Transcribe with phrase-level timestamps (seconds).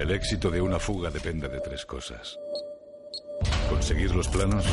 [0.00, 2.38] El éxito de una fuga depende de tres cosas.
[3.68, 4.64] Conseguir los planos,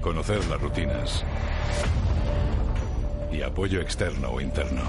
[0.00, 1.22] conocer las rutinas
[3.30, 4.80] y apoyo externo o interno.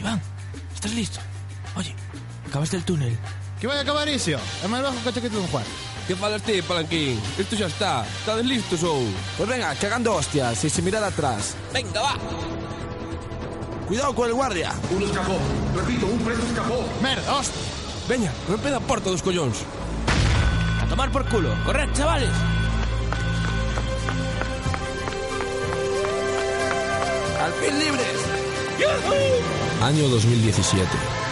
[0.00, 0.20] Iván,
[0.74, 1.20] ¿estás listo?
[1.76, 1.94] Oye,
[2.46, 3.16] acabaste el túnel.
[3.58, 4.36] Que vai acabar iso?
[4.36, 5.64] É máis bajo que chaquete dun Juan.
[6.06, 7.20] Que falas ti, Palanquín?
[7.38, 8.04] Isto xa está.
[8.04, 9.06] Estades listos ou?
[9.36, 11.54] Pues venga, cagando hostias y sin mirar atrás.
[11.72, 12.14] Venga, va.
[13.86, 14.72] Cuidado con el guardia.
[14.90, 15.38] Un escapó.
[15.74, 16.84] Repito, un preso escapó.
[17.02, 17.62] Merda, hostia.
[18.08, 19.62] Veña, rompe a porta dos collóns.
[20.82, 21.54] A tomar por culo.
[21.64, 22.34] Corred, chavales.
[27.40, 28.16] Al fin libres.
[29.80, 30.86] Año 2017.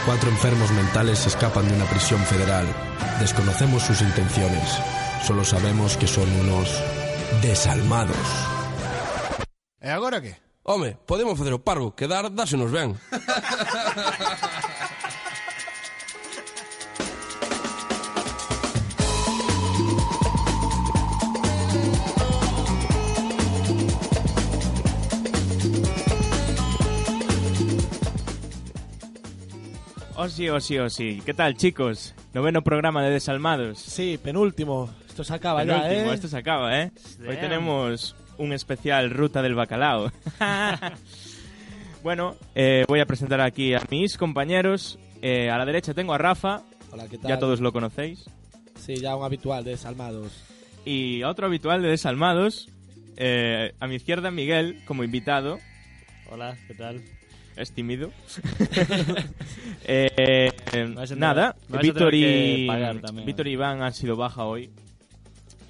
[0.06, 2.66] Cuatro enfermos mentales escapan de una prisión federal.
[3.20, 4.70] Desconocemos sus intenciones.
[5.22, 6.82] Solo sabemos que son unos
[7.42, 8.16] desalmados.
[9.80, 10.36] E agora que?
[10.62, 12.96] Home, podemos facer o parvo, quedar dásenos ben.
[30.20, 31.22] Osi, osi, osi.
[31.24, 32.12] ¿Qué tal, chicos?
[32.34, 33.78] Noveno programa de Desalmados.
[33.78, 34.90] Sí, penúltimo.
[35.08, 36.14] Esto se acaba ya, Penúltimo, ¿eh?
[36.14, 36.90] esto se acaba, ¿eh?
[37.24, 40.10] Hoy tenemos un especial Ruta del Bacalao.
[42.02, 44.98] bueno, eh, voy a presentar aquí a mis compañeros.
[45.22, 47.28] Eh, a la derecha tengo a Rafa, Hola, ¿qué tal?
[47.28, 48.28] ya todos lo conocéis.
[48.74, 50.42] Sí, ya un habitual de Desalmados.
[50.84, 52.68] Y otro habitual de Desalmados,
[53.18, 55.60] eh, a mi izquierda Miguel, como invitado.
[56.28, 57.04] Hola, ¿qué tal?
[57.58, 58.10] Es tímido.
[59.90, 62.68] Eh, eh, nada, Víctor y,
[63.24, 64.70] Víctor y Iván han sido baja hoy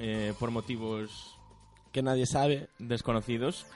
[0.01, 1.37] eh, por motivos
[1.93, 2.69] Que nadie sabe.
[2.81, 3.67] desconocidos.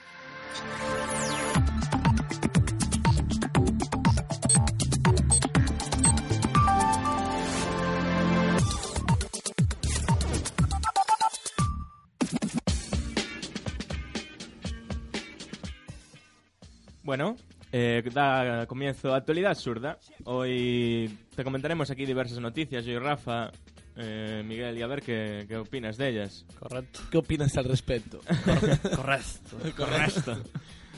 [17.05, 17.37] Bueno,
[17.73, 19.99] eh, da comienzo a Actualidad Absurda.
[20.25, 22.85] Hoy te comentaremos aquí diversas noticias.
[22.85, 23.51] Yo y Rafa,
[23.97, 26.45] eh, Miguel, y a ver qué, qué opinas de ellas.
[26.59, 27.01] Correcto.
[27.11, 28.21] ¿Qué opinas al respecto?
[28.95, 29.57] Correcto.
[29.75, 30.43] Correcto.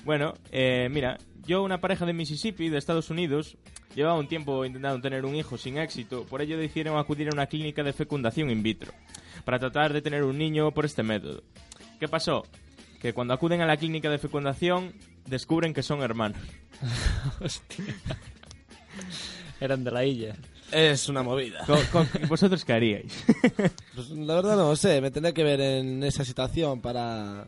[0.05, 3.57] bueno, eh, mira, yo una pareja de Mississippi, de Estados Unidos,
[3.95, 7.47] llevaba un tiempo intentando tener un hijo sin éxito, por ello decidieron acudir a una
[7.47, 8.93] clínica de fecundación in vitro,
[9.45, 11.45] para tratar de tener un niño por este método.
[12.01, 12.43] ¿Qué pasó?
[13.01, 14.93] Que cuando acuden a la clínica de fecundación,
[15.27, 16.39] descubren que son hermanos.
[17.41, 17.85] Hostia.
[19.61, 20.37] Eran de la isla.
[20.73, 21.65] Es una movida.
[21.67, 23.25] Co- co- ¿Vosotros qué haríais?
[23.95, 27.47] Pues la verdad no sé, me tendría que ver en esa situación para...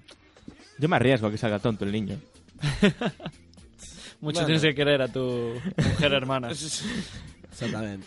[0.79, 2.19] Yo me arriesgo a que salga tonto el niño.
[4.21, 4.45] Mucho Bueno.
[4.47, 6.51] tienes que querer a tu mujer hermana.
[6.51, 8.07] Exactamente.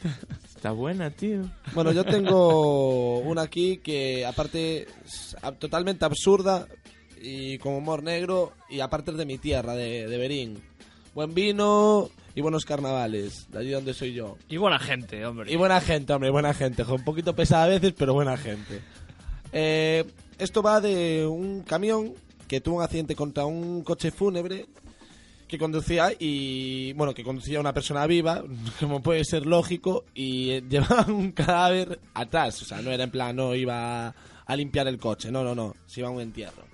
[0.55, 1.41] Está buena, tío.
[1.73, 6.67] Bueno, yo tengo una aquí que aparte es ab- totalmente absurda
[7.21, 10.61] y con humor negro y aparte es de mi tierra, de, de Berín.
[11.13, 14.37] Buen vino y buenos carnavales, de allí donde soy yo.
[14.47, 15.51] Y buena gente, hombre.
[15.51, 16.83] Y buena gente, hombre, buena gente.
[16.83, 18.81] Un poquito pesada a veces, pero buena gente.
[19.51, 20.05] Eh,
[20.37, 22.13] esto va de un camión
[22.47, 24.67] que tuvo un accidente contra un coche fúnebre
[25.47, 28.43] que conducía y bueno que conducía una persona viva
[28.79, 33.11] como puede ser lógico y eh, llevaba un cadáver atrás o sea no era en
[33.11, 34.13] plan no iba
[34.45, 36.68] a limpiar el coche no no no se iba a un entierro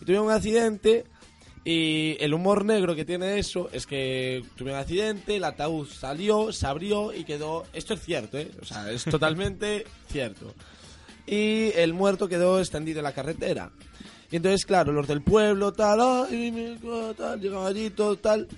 [0.00, 1.04] y tuvieron un accidente
[1.64, 6.52] y el humor negro que tiene eso es que tuvieron un accidente el ataúd salió
[6.52, 8.50] se abrió y quedó esto es cierto ¿eh?
[8.60, 10.54] o sea es totalmente cierto
[11.26, 13.72] y el muerto quedó extendido en la carretera.
[14.30, 16.78] Y entonces, claro, los del pueblo, tal, ay,
[17.16, 18.48] tal, llegaban allí, todo tal.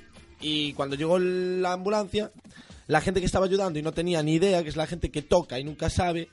[0.40, 2.30] Y cuando llegó la ambulancia,
[2.86, 5.22] la gente que estaba ayudando y no tenía ni idea, que es la gente que
[5.22, 6.28] toca y nunca sabe,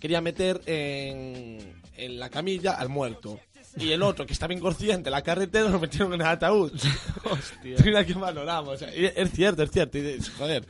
[0.00, 3.38] quería meter en, en la camilla al muerto.
[3.76, 6.72] Y el otro, que estaba inconsciente en la carretera, lo metieron en el ataúd.
[7.24, 7.76] Hostia.
[7.84, 8.74] Mira qué valoramos.
[8.74, 9.98] o sea, es cierto, es cierto.
[9.98, 10.64] y joder.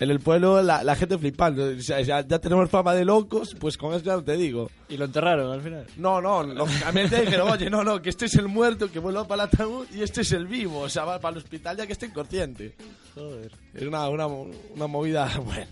[0.00, 1.64] En el pueblo la, la gente flipando.
[1.66, 4.68] O sea, ya, ya tenemos fama de locos, pues con eso ya te digo.
[4.88, 5.86] Y lo enterraron al final.
[5.96, 9.44] No, no, lógicamente dijeron, oye, no, no, que este es el muerto que vuelva para
[9.44, 10.80] el ataúd y este es el vivo.
[10.80, 12.74] O sea, va para el hospital ya que esté inconsciente.
[13.14, 13.52] Joder.
[13.72, 15.68] Es una, una, una movida buena.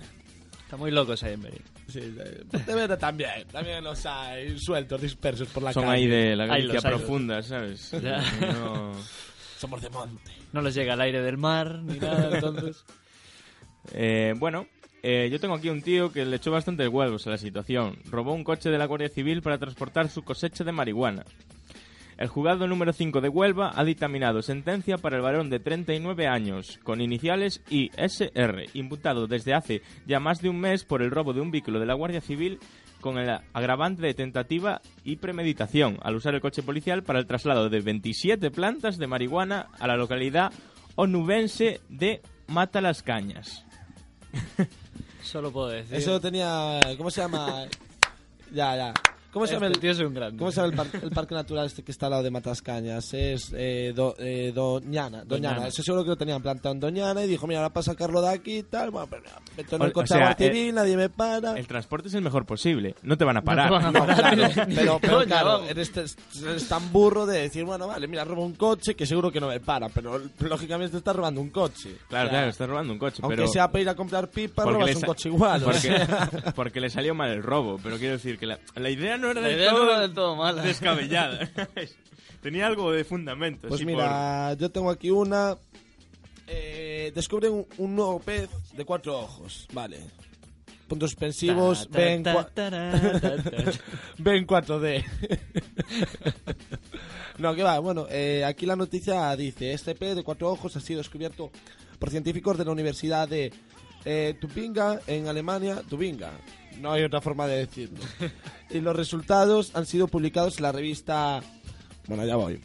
[0.73, 1.61] Está muy locos ahí en Berín.
[1.87, 3.47] Sí, de Pontevedra también.
[3.53, 5.97] También los hay sueltos, dispersos por la Son calle.
[5.97, 7.01] ahí de la Hay Galicia los, hay los.
[7.03, 7.91] profunda, ¿sabes?
[8.03, 8.23] Ya.
[8.41, 8.93] No-
[9.59, 10.33] Somos de monte.
[10.55, 12.87] No les llega el aire del mar ni nada, entonces.
[13.93, 14.67] Eh, bueno,
[15.03, 17.99] eh, yo tengo aquí un tío que le echó bastantes huevos a la situación.
[18.11, 21.27] Robó un coche de la Guardia Civil para transportar su cosecha de marihuana.
[22.23, 26.79] El juzgado número 5 de Huelva ha dictaminado sentencia para el varón de 39 años,
[26.85, 31.41] con iniciales ISR, imputado desde hace ya más de un mes por el robo de
[31.41, 32.61] un vehículo de la Guardia Civil
[33.01, 37.69] con el agravante de tentativa y premeditación al usar el coche policial para el traslado
[37.69, 40.53] de 27 plantas de marihuana a la localidad
[40.95, 43.65] onubense de Mata las Cañas.
[45.23, 45.97] Solo puedo decir.
[45.97, 46.79] Eso tenía.
[46.97, 47.65] ¿Cómo se llama?
[48.53, 48.95] ya, ya.
[49.33, 50.39] ¿Cómo se llama Este el, tío es un grande.
[50.39, 53.15] ¿Cómo se llama el, par- el parque natural este que está al lado de Matascañas?
[53.15, 55.25] Es eh, do- eh, Doñana.
[55.25, 55.55] Doñana.
[55.55, 55.67] Doñana.
[55.69, 58.29] Eso seguro que lo tenían plantado en Doñana y dijo, mira, ahora para sacarlo de
[58.29, 58.91] aquí y tal.
[58.91, 59.09] Bueno,
[59.57, 61.59] meto en O- el o coche sea, a Guardia eh, Civil, nadie me para.
[61.59, 62.95] El transporte es el mejor posible.
[63.03, 63.71] No te van a parar.
[63.71, 64.69] van a No, parar.
[64.69, 65.91] claro, pero, claro, eres,
[66.43, 69.49] eres tan burro de decir, bueno, vale, mira, robo un coche que seguro que no
[69.49, 71.97] me para, pero lógicamente estás robando un coche.
[72.09, 73.49] Claro, O sea, claro, estás robando un coche, Aunque pero...
[73.49, 75.63] sea para ir a comprar pipa, robas un coche igual.
[75.65, 76.29] o sea.
[76.55, 79.41] porque le salió mal el robo, pero quiero decir que la, la idea no era
[79.41, 80.63] La del idea no todo era del todo mala.
[80.63, 81.51] descabellada.
[82.43, 83.69] Tenía algo de fundamento.
[83.69, 85.57] Pues mira, yo tengo aquí una.
[86.49, 89.67] Eh, descubren un, un nuevo pez de cuatro ojos.
[89.73, 89.99] Vale.
[90.89, 91.87] Puntos suspensivos.
[91.87, 92.71] Ta, ta, ven, ta, cua- ta,
[93.21, 93.73] ta, ta.
[94.19, 95.05] ven 4D.
[97.39, 97.79] no, que va.
[97.79, 101.51] Bueno, eh, aquí la noticia dice: Este pez de cuatro ojos ha sido descubierto
[101.99, 103.53] por científicos de la Universidad de
[104.05, 105.83] eh, Tubinga, en Alemania.
[105.89, 106.33] Tubinga.
[106.81, 107.99] No hay otra forma de decirlo.
[108.71, 111.41] y los resultados han sido publicados en la revista.
[112.07, 112.61] Bueno, ya voy.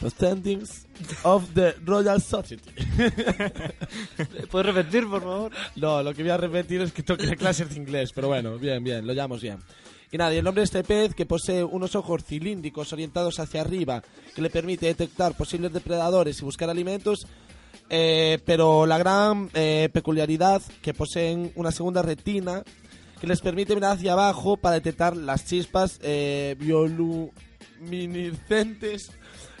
[0.00, 0.86] Proceedings
[1.24, 2.70] of the Royal Society.
[4.50, 5.52] ¿Puedes repetir, por favor?
[5.76, 8.10] No, lo que voy a repetir es que tengo que ir a clases de inglés,
[8.14, 9.58] pero bueno, bien, bien, lo llamamos bien.
[10.10, 13.60] Y nada, y el nombre de este pez, que posee unos ojos cilíndricos orientados hacia
[13.60, 14.02] arriba,
[14.34, 17.26] que le permite detectar posibles depredadores y buscar alimentos,
[17.90, 22.64] eh, pero la gran eh, peculiaridad que poseen una segunda retina
[23.20, 29.10] que les permite mirar hacia abajo para detectar las chispas eh, bioluminiscentes.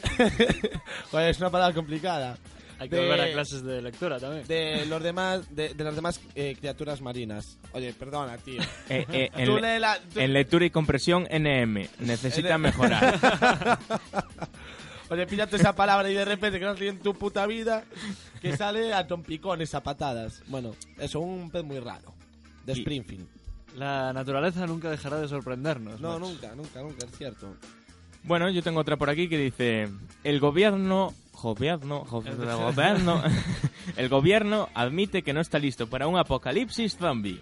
[1.10, 2.38] Joder, es una palabra complicada.
[2.78, 4.46] Hay que De- volver a clases de lectura también.
[4.46, 7.58] de los demás de, de las demás eh, criaturas marinas.
[7.72, 8.62] Oye, perdona, tío.
[8.88, 11.86] Eh, eh, en, Tú le- lee la- tú- en lectura y compresión NM.
[11.98, 13.18] Necesita mejorar.
[15.10, 17.84] Oye, píllate esa palabra y de repente que no en tu puta vida
[18.40, 20.42] que sale a trompicones, a patadas.
[20.46, 22.14] Bueno, eso, un pez muy raro.
[22.64, 23.26] De Y- Springfield.
[23.76, 26.00] La naturaleza nunca dejará de sorprendernos.
[26.00, 26.20] No, macho.
[26.32, 27.54] nunca, nunca, nunca, es cierto.
[28.24, 29.88] Bueno, yo tengo otra por aquí que dice:
[30.24, 31.14] El gobierno.
[31.42, 32.04] Gobierno.
[32.10, 33.22] go- Gobierno.
[33.96, 37.40] el gobierno admite que no está listo para un apocalipsis zombie.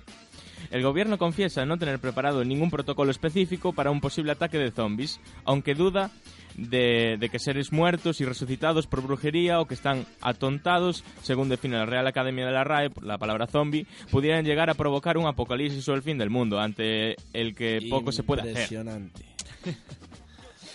[0.71, 5.19] El gobierno confiesa no tener preparado ningún protocolo específico para un posible ataque de zombies,
[5.45, 6.11] aunque duda
[6.59, 11.77] de, de que seres muertos y resucitados por brujería o que están atontados, según define
[11.77, 15.89] la Real Academia de la RAE, la palabra zombie, pudieran llegar a provocar un apocalipsis
[15.89, 18.53] o el fin del mundo, ante el que poco se puede hacer.
[18.53, 19.25] Impresionante.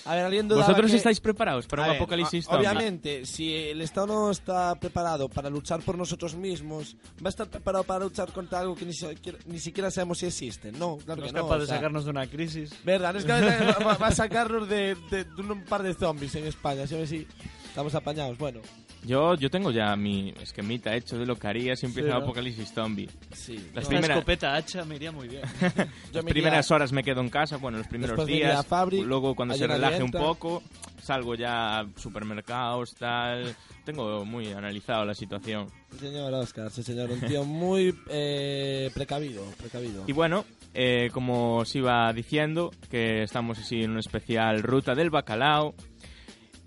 [0.06, 2.68] A ver, alguien dudaba ¿Vosotros que- estáis preparados para A un ver, apocalipsis o- zombie?
[2.68, 7.48] Obviamente, si el Estado no está preparado para luchar por nosotros mismos, va a estar
[7.48, 10.72] preparado para luchar contra algo que ni siquiera, ni siquiera sabemos si existe.
[10.74, 11.44] No, claro No que es no.
[11.44, 12.72] capaz o de sea, sacarnos de una crisis.
[12.84, 13.40] Verdad, no es que va,
[13.88, 16.86] va- va a sacarnos de, de- de un par de zombies en España.
[16.86, 17.26] si
[17.68, 18.38] estamos apañados.
[18.38, 18.60] Bueno,
[19.06, 22.20] Yo, yo tengo ya mi esquemita hecho de lo que haría si empieza Sí, el
[22.20, 22.24] ¿no?
[22.26, 23.10] apocalipsis zombie.
[23.34, 23.56] sí.
[23.74, 25.42] Las Una primeras- escopeta hacha me iría muy bien.
[25.62, 25.84] Yo
[26.14, 28.58] Las me primeras horas me quedo en casa, bueno, los primeros días.
[28.58, 30.64] a Fabri, luego cuando se relaje un poco,
[31.02, 33.56] salgo ya a supermercados, tal.
[33.84, 35.68] Tengo muy analizado la situación.
[35.92, 37.12] Sí, señor Oscar, sí, señor.
[37.12, 40.06] Un tío muy eh, precavido, precavido.
[40.08, 45.10] Y bueno, eh, como os iba diciendo, que estamos así en un especial Ruta del
[45.10, 45.76] Bacalao.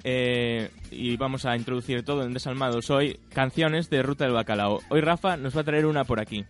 [0.09, 4.81] Eh, y vamos a introducir todo en Desalmados hoy, canciones de Ruta del Bacalao.
[4.89, 6.45] Hoy Rafa nos va a traer una por aquí.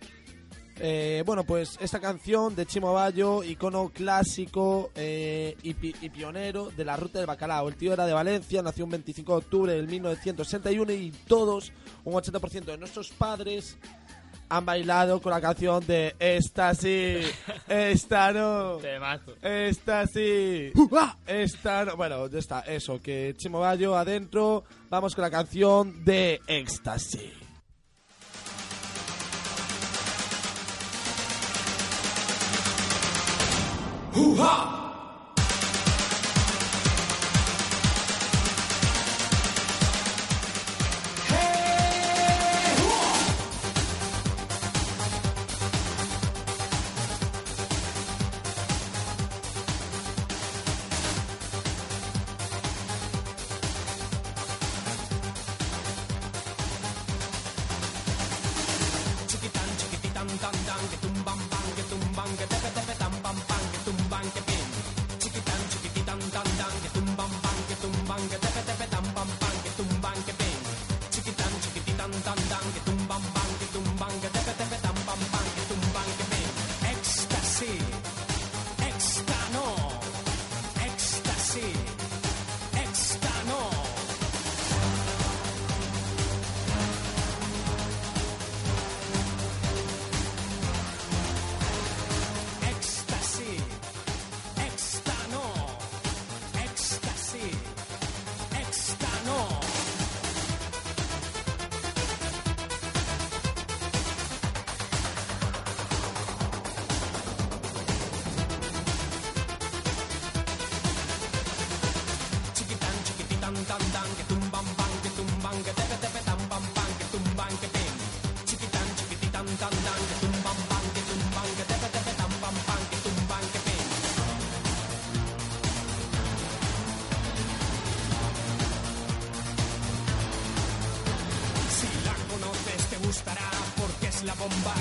[0.79, 6.69] Eh, bueno, pues esta canción de Chimo Bayo, icono clásico eh, y, pi- y pionero
[6.77, 7.67] de la ruta del bacalao.
[7.71, 11.73] El tío era de Valencia, nació un 25 de octubre del 1961 y todos,
[12.05, 13.79] un 80% de nuestros padres,
[14.49, 17.19] han bailado con la canción de Esta sí,
[17.69, 18.79] esta no,
[19.43, 20.73] esta sí,
[21.27, 21.97] esta no.
[21.97, 27.33] Bueno, ya está, eso, que Chimo Bayo adentro, vamos con la canción de Éxtasis.
[34.15, 34.86] ¡Hoo-ha!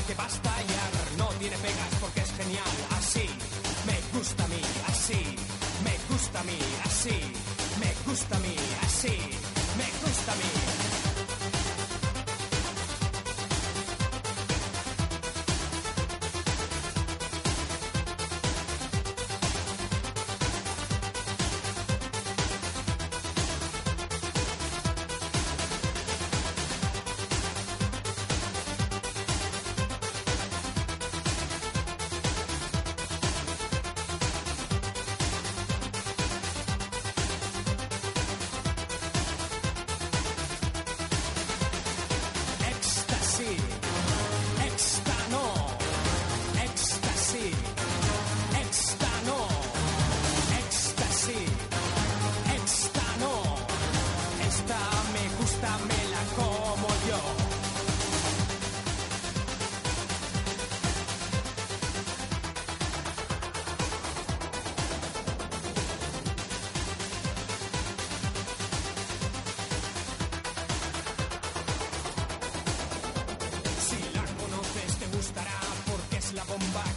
[0.07, 0.44] Que va
[76.47, 76.94] bomba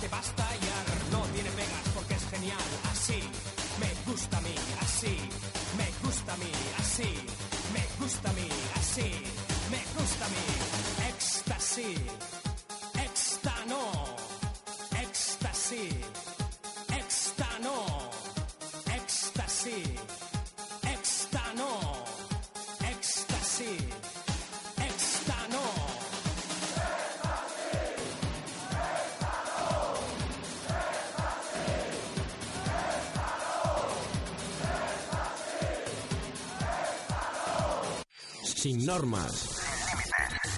[38.60, 39.56] Sin normas.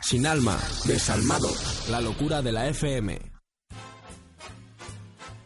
[0.00, 0.57] Sin alma.
[0.87, 1.87] Desalmados.
[1.90, 3.19] La locura de la FM.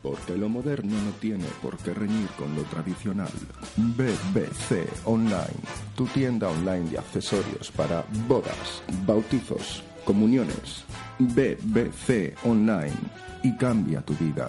[0.00, 3.32] Porque lo moderno no tiene por qué reñir con lo tradicional.
[3.76, 5.58] BBC Online,
[5.96, 10.84] tu tienda online de accesorios para bodas, bautizos, comuniones.
[11.18, 12.94] BBC Online
[13.42, 14.48] y cambia tu vida.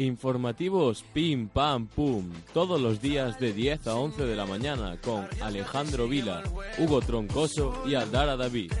[0.00, 5.26] Informativos Pim Pam Pum, todos los días de 10 a 11 de la mañana con
[5.42, 6.44] Alejandro Vila,
[6.78, 8.72] Hugo Troncoso y Aldara David.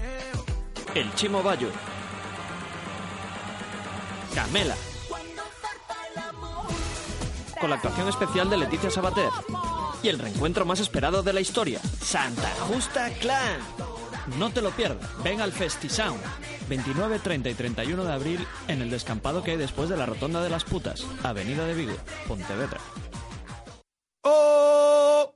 [0.94, 1.70] El Chimo Bayo.
[4.32, 4.76] Camela.
[7.60, 9.30] Con la actuación especial de Leticia Sabater.
[10.04, 11.80] Y el reencuentro más esperado de la historia.
[12.00, 13.58] Santa Justa Clan.
[14.38, 15.10] No te lo pierdas.
[15.24, 16.20] Ven al FestiSound.
[16.68, 20.42] 29, 30 y 31 de abril en el descampado que hay después de la Rotonda
[20.42, 21.94] de las Putas, Avenida de Vigo,
[22.26, 22.78] Pontevedra.
[24.22, 25.34] ¡Oh!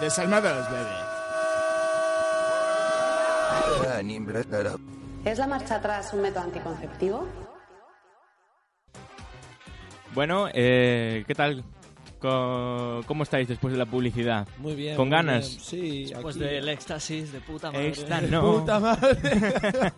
[0.00, 1.14] Desalmados, bebé.
[5.24, 7.26] ¿Es la marcha atrás un método anticonceptivo?
[10.14, 11.64] Bueno, eh, ¿qué tal?
[12.20, 14.46] ¿Cómo estáis después de la publicidad?
[14.58, 14.96] Muy bien.
[14.96, 15.46] ¿Con muy ganas?
[15.48, 15.60] bien.
[15.60, 16.44] Sí, Después aquí.
[16.44, 17.88] del éxtasis de puta madre.
[17.88, 18.60] Extra no.
[18.60, 19.18] Puta madre.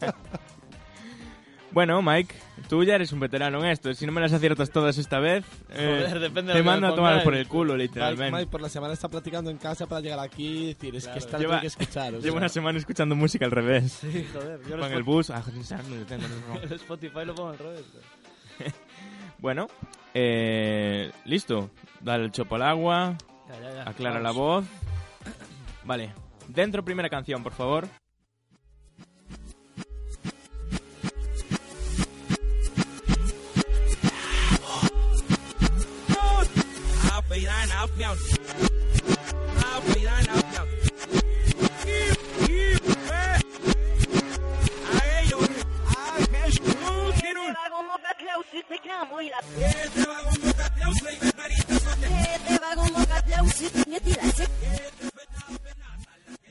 [1.76, 2.34] Bueno, Mike,
[2.70, 3.92] tú ya eres un veterano en esto.
[3.92, 6.86] Si no me las aciertas todas esta vez, eh, Joder, depende de te que mando
[6.86, 8.34] a tomar por el culo, literalmente.
[8.34, 11.18] Mike por la semana está practicando en casa para llegar aquí y decir, es Claro.
[11.20, 12.14] que esta Lleva- que escuchar.
[12.14, 12.32] o Llevo sea.
[12.32, 13.92] una semana escuchando música al revés.
[13.92, 14.58] Sí, joder.
[14.66, 15.28] Yo Con el bus.
[15.28, 15.42] ah,
[16.62, 17.84] el Spotify lo pongo al revés.
[19.38, 19.66] Bueno,
[20.14, 21.68] eh, listo.
[22.00, 23.18] Dale el chopo al agua.
[23.48, 23.82] Ya, ya, ya.
[23.90, 24.22] Aclara Vamos.
[24.22, 24.64] la voz.
[25.84, 26.14] Vale.
[26.48, 27.86] Dentro, primera canción, por favor.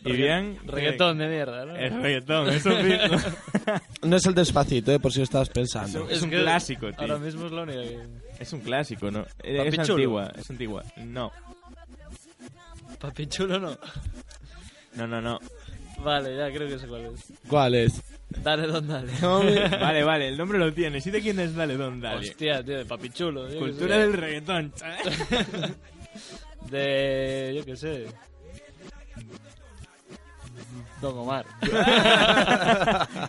[0.05, 0.60] Y bien.
[0.65, 1.75] Reggaetón de mierda, ¿no?
[1.75, 3.17] Es reggaetón, mismo.
[4.03, 6.08] No es el despacito, eh, por si lo estabas pensando.
[6.08, 7.00] Es un clásico, tío.
[7.00, 8.25] Ahora mismo es lo único que...
[8.39, 9.25] Es un clásico, ¿no?
[9.44, 9.94] Eh, Papi Es chulo.
[9.94, 10.84] antigua, es antigua.
[10.98, 11.32] No,
[13.00, 13.77] Papi chulo no.
[14.96, 15.39] no, no, no.
[16.04, 17.24] Vale, ya creo que sé cuál es.
[17.48, 18.01] ¿Cuál es?
[18.30, 19.12] Dale, don, dale.
[19.80, 21.06] Vale, vale, el nombre lo tienes.
[21.08, 22.30] ¿Y de quién es Dale Don Dale?
[22.30, 23.48] Hostia, tío, de papi chulo.
[23.58, 24.74] Cultura del reggaetón.
[26.70, 27.54] De...
[27.56, 28.08] yo qué sé.
[31.01, 31.46] Don Omar.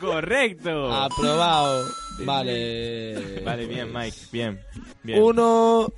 [0.00, 0.92] Correcto.
[0.92, 1.84] Aprobado.
[2.24, 3.40] Vale.
[3.44, 4.16] Vale, bien, Mike.
[4.32, 4.60] Bien.
[5.02, 5.22] bien.
[5.22, 5.92] Uno.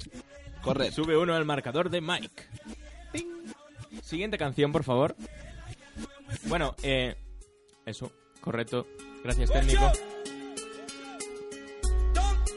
[0.62, 1.02] Correcto.
[1.04, 2.42] Sube uno al marcador de Mike.
[4.02, 5.16] Siguiente canción, por favor.
[6.44, 7.14] Bueno, eh.
[7.84, 8.86] Eso, correcto.
[9.24, 9.90] Gracias, técnico.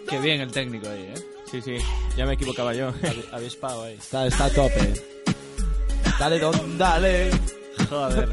[0.09, 1.13] Qué bien el técnico ahí, ¿eh?
[1.49, 1.77] Sí, sí,
[2.15, 2.91] ya me equivocaba yo.
[2.93, 3.95] Avi- Avispado ahí.
[3.95, 4.93] Está, está a tope.
[6.19, 7.29] Dale, don, dale.
[7.89, 8.29] Joder.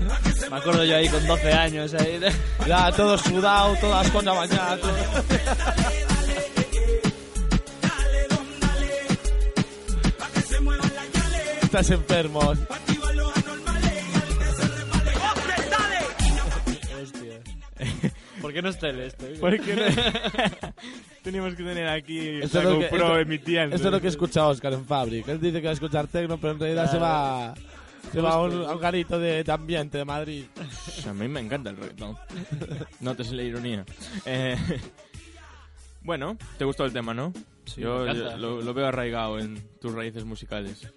[0.51, 2.21] Me acuerdo yo ahí con 12 años ahí.
[2.67, 4.77] Ya, todo sudado, todas con la mañana.
[4.77, 4.97] todo.
[11.63, 12.53] Estás enfermo.
[18.41, 19.27] ¿Por qué no está el este?
[19.41, 19.83] ¿Por qué no?
[21.23, 23.77] Teníamos que tener aquí Esto la GoPro esto- emitiendo.
[23.77, 25.29] Esto es lo que escucha Oscar en Fabric.
[25.29, 27.55] Él dice que va a escuchar tecno, pero en realidad se va,
[28.11, 30.45] se va a un, a un garito de, de ambiente de Madrid.
[31.09, 32.17] A mí me encanta el reggaetón.
[33.01, 33.85] Notes la ironía.
[34.27, 34.57] Eh,
[36.03, 37.33] bueno, te gustó el tema, ¿no?
[37.65, 40.93] Sí, Yo yo lo, lo veo arraigado en tus raíces musicales.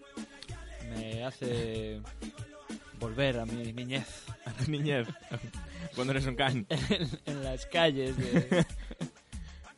[0.89, 2.01] Me hace
[2.99, 4.23] volver a mi niñez.
[4.45, 5.07] A tu niñez,
[5.95, 6.65] cuando eres un can.
[6.69, 8.65] en, en las calles de...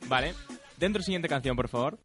[0.07, 0.33] Vale.
[0.77, 1.97] Dentro, siguiente canción, por favor.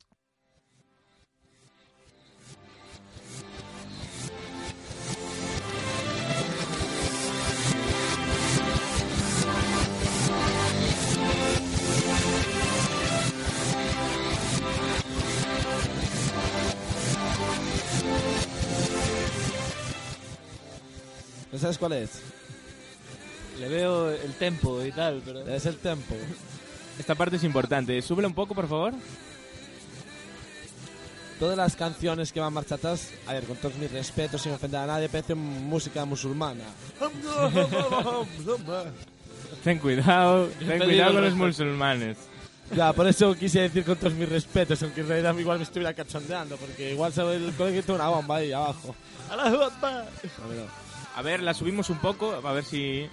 [21.62, 22.10] Sabes cuál es?
[23.58, 25.46] Le veo el tempo y tal, pero...
[25.46, 26.14] Es el tempo.
[26.98, 28.00] Esta parte es importante.
[28.02, 28.92] Súbele un poco, por favor.
[31.38, 34.80] Todas las canciones que van marcha atrás, a ver, con todos mis respetos, sin ofender
[34.80, 36.64] a nadie, parecen música musulmana.
[39.64, 42.16] Ten cuidado, ten cuidado con los musulmanes.
[42.76, 45.92] Ya, por eso quise decir con todos mis respetos, aunque en realidad igual me estuviera
[45.92, 48.94] cachondeando, porque igual sabe el colegio tiene una bomba ahí abajo.
[49.30, 50.06] ¡Allahu Akbar!
[51.14, 53.08] A ver, la subimos un poco, a ver si...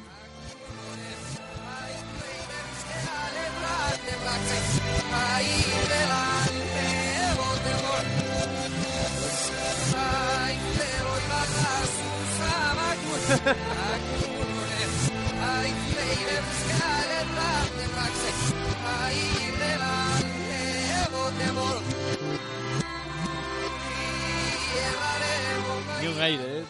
[26.01, 26.63] Un aire, ¿eh?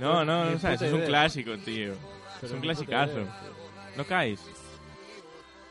[0.00, 1.08] No, no, no sabes, es un idea.
[1.08, 1.94] clásico, tío.
[2.40, 3.20] Pero es un clasicazo.
[3.96, 4.40] ¿No caes?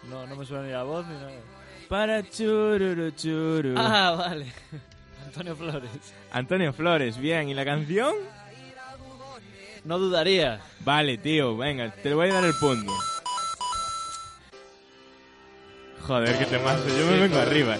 [0.09, 1.31] No, no me suena ni la voz ni nada.
[1.89, 3.73] Para chururu churu.
[3.77, 4.45] Ah, vale.
[5.25, 5.89] Antonio Flores.
[6.31, 7.49] Antonio Flores, bien.
[7.49, 8.13] ¿Y la canción?
[9.83, 10.61] No dudaría.
[10.81, 12.91] Vale, tío, venga, te voy a dar el punto.
[16.05, 17.47] Joder, qué temazo, yo me Sí, vengo joder.
[17.47, 17.77] arriba.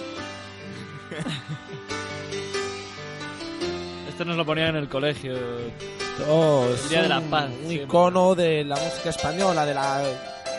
[4.08, 5.34] Esto nos lo ponían en el colegio
[6.18, 7.84] Esto es Día de la un- Paz, un siempre.
[7.84, 10.02] icono de la música española, de la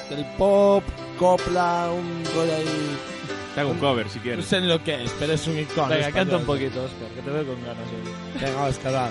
[0.10, 0.84] del pop,
[1.20, 2.98] copla, un rollo ahí.
[3.56, 4.46] Te hago un cover si No quieres.
[4.46, 5.88] sé ni lo que es, pero es un icono.
[5.90, 6.14] Venga, español.
[6.14, 8.42] canta un poquito, Oscar, que te veo con ganas hoy.
[8.42, 9.10] Venga, Oscar.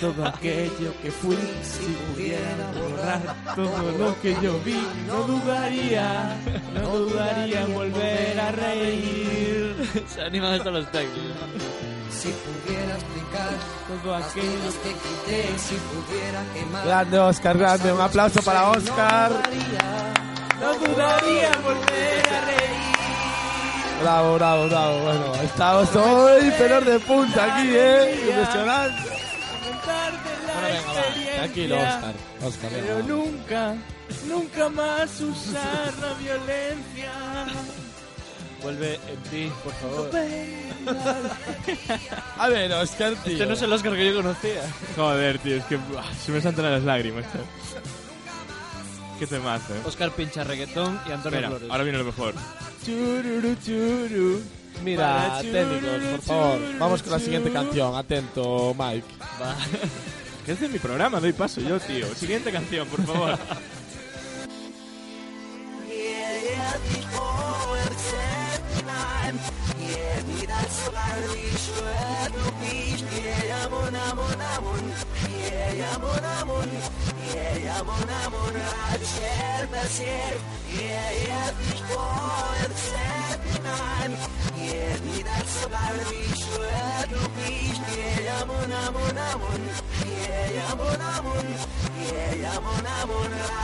[0.00, 3.20] Todo aquello que fui, si pudiera borrar
[3.54, 6.36] todo lo que yo vi, no dudaría,
[6.74, 9.76] no dudaría en volver a reír.
[10.08, 11.22] Se animan hasta los técnicos.
[12.10, 13.50] Si pudiera explicar
[13.88, 16.86] todo aquello que quité, si pudiera quemar.
[16.86, 17.92] Grande, Oscar, grande.
[17.92, 19.32] Un aplauso para Oscar.
[20.60, 22.98] No dudaría en volver a reír.
[24.02, 25.00] Bravo, bravo, bravo.
[25.00, 28.26] Bueno, estamos hoy pelos de punta aquí, ¿eh?
[28.28, 29.27] Impresionante.
[30.84, 31.36] Bueno, venga, va.
[31.36, 32.14] Tranquilo, Oscar.
[32.44, 33.02] Oscar, venga, Pero va.
[33.02, 33.74] nunca,
[34.26, 37.12] nunca más usar la violencia.
[38.62, 40.10] Vuelve en ti, por favor.
[42.38, 43.32] A ver, Oscar, tío.
[43.34, 44.62] Este no es el Oscar que yo conocía.
[44.96, 47.24] Joder, tío, es que buah, se me saltan las lágrimas.
[47.32, 47.40] tío.
[49.18, 49.80] Qué temazo, eh.
[49.84, 51.70] Oscar pincha reggaetón y Antonio Espera, Flores.
[51.70, 52.34] ahora viene lo mejor.
[52.84, 54.42] Chururu, churu.
[54.84, 56.58] Mira, técnicos, por favor.
[56.78, 57.96] Vamos con la siguiente canción.
[57.96, 59.06] Atento, Mike.
[59.42, 59.56] Va.
[60.48, 62.06] Que es mi programa, doy paso yo, tío.
[62.14, 63.38] Siguiente canción, por favor.
[70.58, 72.74] that's why we should be.
[73.22, 74.86] Yeah, amon, amon, amon.
[75.50, 75.88] Yeah,
[78.90, 80.38] I'd share the share.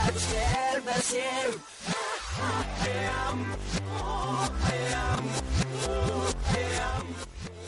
[0.07, 1.53] I'd share the share.
[2.37, 3.55] I am,
[3.91, 5.29] oh, I am,
[5.89, 6.14] oh.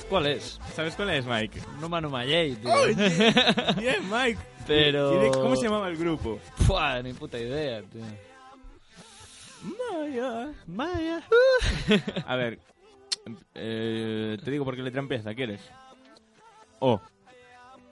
[0.10, 0.60] ¿Cuál es?
[0.74, 1.60] ¿Sabes cuál es, Mike?
[1.82, 2.72] No Manu Mayey, tío.
[2.72, 2.94] Oye,
[3.78, 4.40] bien, Mike.
[4.66, 5.14] Pero...
[5.16, 6.40] ¿Y de- ¿Cómo se llamaba el grupo?
[6.66, 8.02] Fua, ni puta idea, tío.
[9.92, 11.22] Maya, Maya.
[12.26, 12.60] A ver,
[13.56, 15.62] eh, te digo porque letra empieza, ¿quieres?
[16.80, 17.02] O.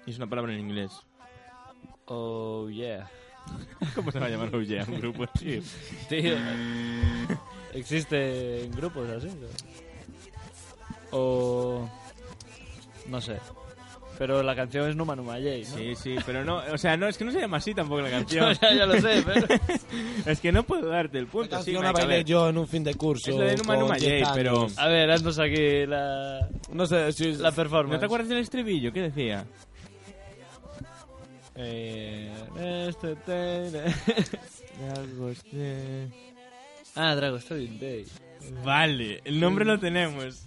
[0.06, 0.92] Es una palabra en inglés.
[2.06, 3.10] Oh, yeah.
[3.96, 5.62] ¿Cómo se va a llamar Oh Yeah, un grupo así?
[6.08, 6.36] Tío,
[7.74, 9.28] existen grupos así.
[9.28, 9.48] ¿no?
[11.12, 11.90] O...
[13.08, 13.38] No sé.
[14.18, 15.76] Pero la canción es No Manu Mayey, ¿no?
[15.76, 18.10] Sí, sí, pero no, o sea, no, es que no se llama así tampoco la
[18.12, 18.54] canción.
[18.62, 19.46] ya, ya lo sé, pero...
[20.26, 21.50] es que no puedo darte el La punto.
[21.62, 22.26] Sí, canción la Mike, a bailé ver.
[22.26, 23.32] yo en un fin de curso.
[23.32, 24.68] Es la de Numa Numa 10 Jay, pero-.
[24.78, 26.48] A ver, haznos aquí la...
[26.72, 27.34] No sé si...
[27.34, 27.94] La performance.
[27.96, 28.94] ¿No te acuerdas del estribillo?
[28.94, 29.46] ¿Qué decía?
[31.58, 32.32] Eh,
[32.88, 33.16] este
[36.96, 38.06] Ah, Dragostein Day.
[38.64, 40.46] Vale, el nombre lo tenemos.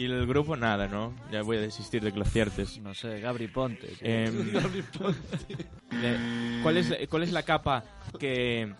[0.00, 1.14] Y el grupo nada, ¿no?
[1.30, 2.78] Ya voy a desistir de que lo aciertes.
[2.78, 3.86] No sé, Gabri Ponte.
[3.88, 3.98] tío.
[4.08, 4.52] Em,
[5.90, 7.84] de- ¿cuál, es, ¿Cuál es la capa
[8.18, 8.72] que,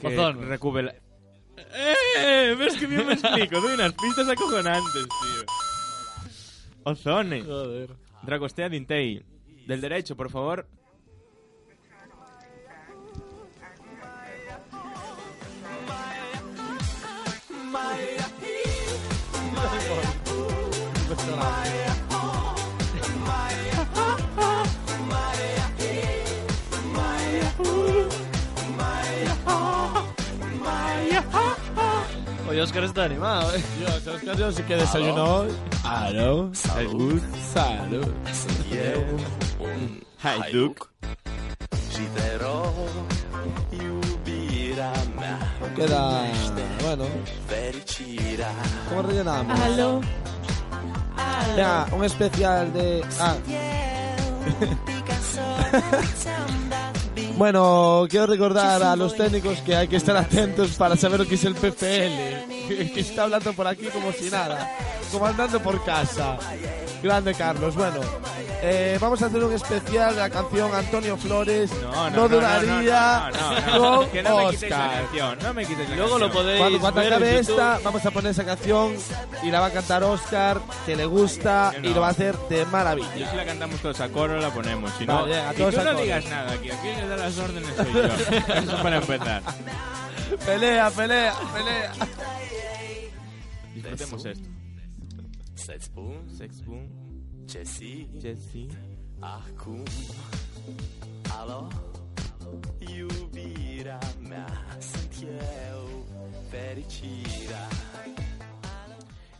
[0.00, 0.94] que recubre la...
[2.16, 2.54] ¡Eh!
[2.56, 3.60] ¿Ves que bien me explico?
[3.60, 5.44] Doy unas pistas acojonantes, tío.
[6.84, 7.42] Ozone.
[7.42, 7.90] Joder.
[8.22, 9.20] Dragostea Dintei.
[9.66, 10.68] Del derecho, por favor.
[32.48, 33.62] Oye, Oscar está animado, eh.
[33.78, 35.48] Dios, Oscar, yo sí que desayunó hoy.
[35.82, 36.50] Claro.
[36.54, 37.20] Salud.
[37.52, 38.08] Salud.
[40.24, 40.86] Hi, Duke.
[45.76, 46.24] Queda...
[46.82, 47.04] Bueno.
[48.88, 49.60] ¿Cómo rellenamos?
[49.60, 50.00] Aló.
[51.54, 53.04] Venga, un especial de...
[53.20, 53.36] Ah.
[57.38, 61.36] Bueno, quiero recordar a los técnicos que hay que estar atentos para saber lo que
[61.36, 64.68] es el PFL, que está hablando por aquí como si nada,
[65.08, 66.36] como andando por casa.
[67.02, 67.74] Grande Carlos.
[67.76, 68.00] Bueno,
[68.60, 71.70] eh, vamos a hacer un especial de la canción Antonio Flores.
[71.80, 75.02] No, no, no, dudaría no, no, no, no, con que no me quites la Oscar.
[75.02, 78.10] canción, no me quites la Luego lo podéis Cuando, cuando ver acabe esta, vamos a
[78.10, 78.94] poner esa canción
[79.44, 81.94] y la va a cantar Oscar, que le gusta y no.
[81.94, 83.30] lo va a hacer de Y maravilla.
[83.30, 84.90] si la cantamos todos a coro, la ponemos.
[84.98, 86.02] Si no, Vale, a y todos tú a no coro.
[86.02, 86.70] digas nada aquí.
[86.70, 88.54] Aquí que da las órdenes soy yo.
[88.54, 89.42] Eso para empezar.
[90.44, 91.92] Pelea, pelea, pelea.
[93.74, 94.48] Disfrutemos esto.
[95.64, 96.88] Sex boom, sex boom.
[97.46, 98.68] Jesse, Jesse.
[99.20, 99.84] Akum.
[101.34, 101.68] Aló.
[102.80, 104.44] E o vira me
[104.80, 106.06] sentiu
[106.50, 107.68] feritira.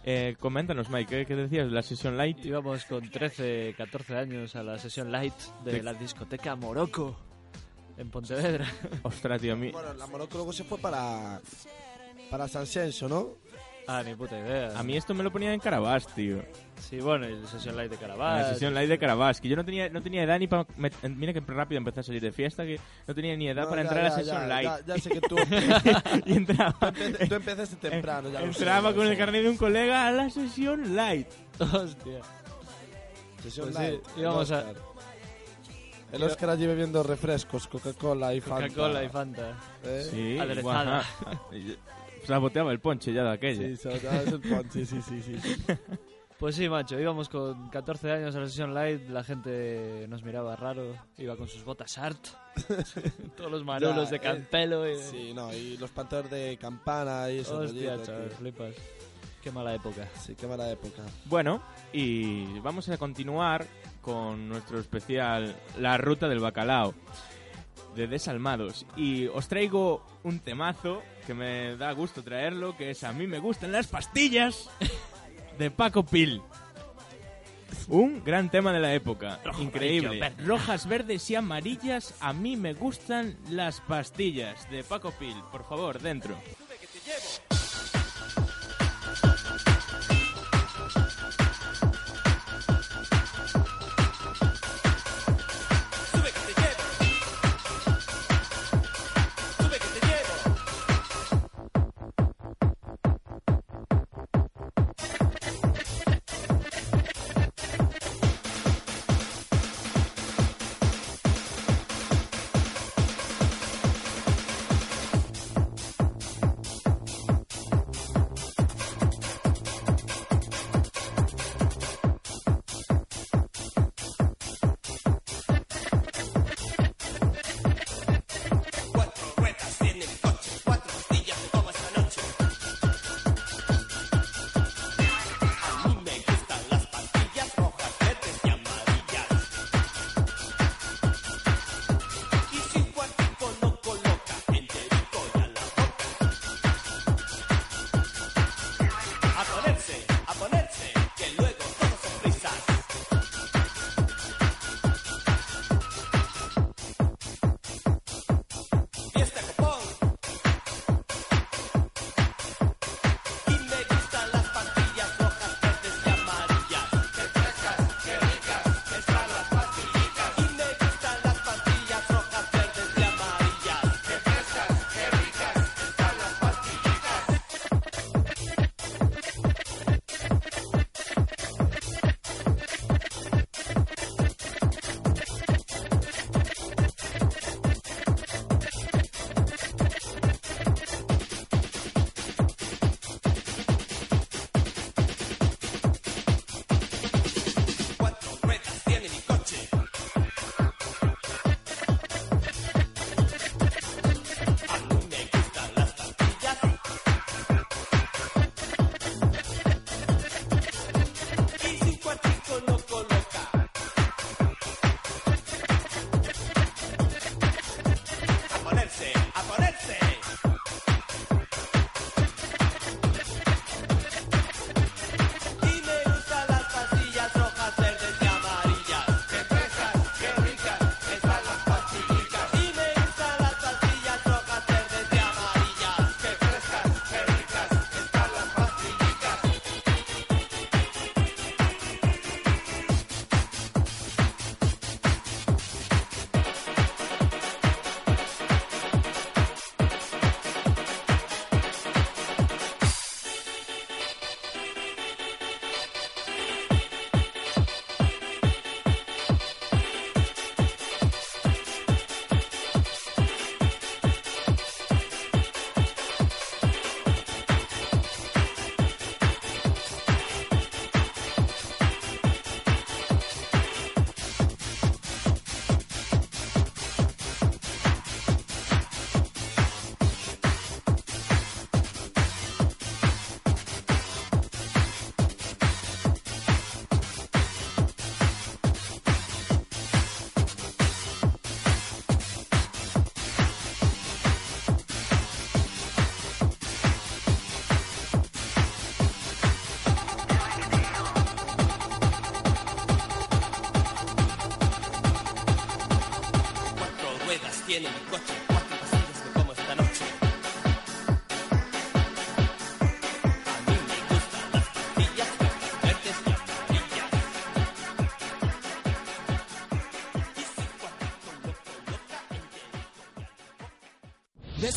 [0.05, 2.43] Eh, coméntanos, Mike, ¿qué, qué decías de la sesión light?
[2.45, 7.15] Íbamos con 13, 14 años a la sesión light de De- la discoteca Morocco
[7.97, 8.67] en Pontevedra.
[9.03, 9.71] Ostras, tío, a mí...
[9.71, 11.41] Bueno, la Morocco luego se fue para.
[12.31, 13.37] Para San Censo, ¿no?
[13.91, 14.79] Ah, ni puta idea.
[14.79, 16.43] A mí esto me lo ponían en Carabás, tío.
[16.79, 18.49] Sí, bueno, y la sesión light de La Carabás.
[18.51, 20.67] sesión light de Carabás, que yo no tenía, no tenía edad ni para...
[21.09, 23.83] Mira que rápido empecé a salir de fiesta, que no tenía ni edad No, para
[23.83, 24.69] ya, entrar a la ya, sesión ya, light.
[24.87, 25.37] Ya, ya sé que tú.
[26.27, 26.73] y entraba...
[26.93, 29.19] Tú empe- tú empezaste temprano, ya Entraba ya con el sé.
[29.19, 31.29] carnet de un colega a la sesión light.
[31.59, 32.21] Hostia.
[33.43, 34.01] Sesión Pues sí, light.
[34.19, 34.77] íbamos el a- Oscar.
[36.13, 38.69] El Oscar allí bebiendo refrescos, Coca-Cola y Fanta.
[38.69, 39.53] Coca-Cola y Fanta.
[39.85, 40.07] ¿Eh?
[40.11, 41.05] Sí, Aderezada.
[42.29, 43.63] Saboteaba el ponche ya de aquello.
[43.63, 45.37] Sí, saboteaba el ponche, sí, sí, sí.
[46.39, 50.55] Pues sí, macho, íbamos con 14 años a la sesión light, la gente nos miraba
[50.55, 52.29] raro, iba con sus botas art,
[53.37, 55.03] todos los marulos Ya, de Campelo eh, y...
[55.03, 57.59] Sí, no, y los pantalones de campana y eso.
[57.59, 58.73] Hostia, chaval, flipas.
[59.43, 60.07] Qué mala época.
[60.21, 61.03] Sí, qué mala época.
[61.25, 61.61] Bueno,
[61.93, 63.67] y vamos a continuar
[64.01, 66.95] con nuestro especial La Ruta del Bacalao
[67.95, 68.87] de Desalmados.
[68.97, 73.39] Y os traigo un temazo que me da gusto traerlo, que es A mí me
[73.39, 74.71] gustan las pastillas
[75.59, 76.43] de Paco Pil.
[77.89, 80.25] Un gran tema de la época, increíble.
[80.25, 80.47] amarillo.
[80.47, 85.37] Rojas, verdes y amarillas, a mí me gustan las pastillas de Paco Pil.
[85.51, 86.35] Por favor, dentro.
[86.35, 87.48] Sube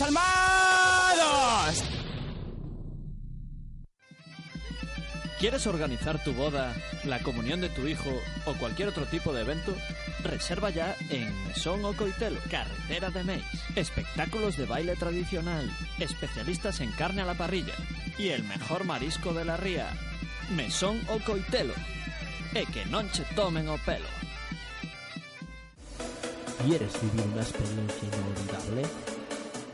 [0.01, 1.83] ¡Desalmados!
[5.39, 8.09] ¿Quieres organizar tu boda, la comunión de tu hijo
[8.45, 9.75] o cualquier otro tipo de evento?
[10.23, 13.43] Reserva ya en Mesón o Coitelo, carretera de Meis.
[13.75, 17.75] Espectáculos de baile tradicional, especialistas en carne a la parrilla
[18.17, 19.87] y el mejor marisco de la ría.
[20.55, 21.75] Mesón o Coitelo.
[22.55, 24.09] E que non che tomen o pelo.
[26.65, 29.10] ¿Quieres vivir una experiencia inolvidable?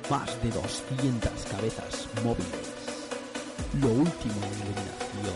[0.09, 2.71] Más de 200 cabezas móviles.
[3.81, 5.35] Lo último en iluminación.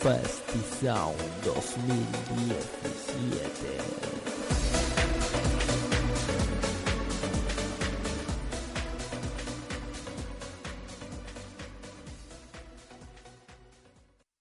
[0.00, 3.78] Festisound 2017.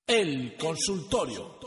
[0.08, 1.61] El consultorio.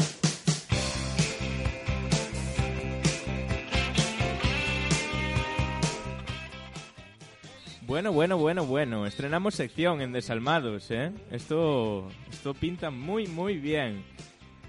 [7.95, 9.07] Bueno, bueno, bueno, bueno.
[9.07, 11.13] Estrenamos sección en Desalmados, ¿eh?
[11.31, 14.03] Esto, esto pinta muy, muy bien.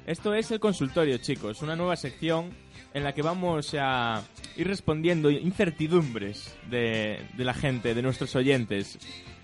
[0.06, 1.64] Esto es el consultorio, chicos.
[1.64, 2.52] Una nueva sección
[2.94, 4.22] en la que vamos a
[4.56, 9.00] ir respondiendo incertidumbres de, de la gente, de nuestros oyentes.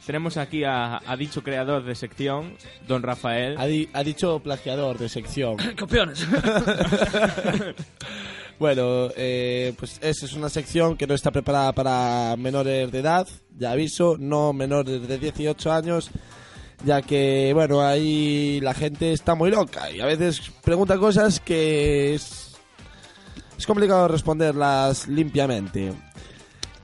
[0.05, 2.53] Tenemos aquí a, a dicho creador de sección,
[2.87, 3.55] don Rafael.
[3.57, 5.57] Ha, di- ha dicho plagiador de sección.
[5.79, 6.27] Copiones.
[8.61, 13.27] bueno, eh, pues esa es una sección que no está preparada para menores de edad,
[13.57, 16.11] ya aviso, no menores de 18 años,
[16.85, 22.13] ya que, bueno, ahí la gente está muy loca y a veces pregunta cosas que
[22.13, 22.51] es,
[23.57, 25.91] es complicado responderlas limpiamente.